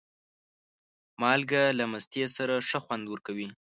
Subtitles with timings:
[1.21, 3.47] مالګه له مستې سره ښه خوند ورکوي.